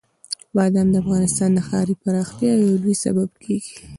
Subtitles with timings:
[0.55, 3.75] بادام د افغانستان د ښاري پراختیا یو لوی سبب کېږي.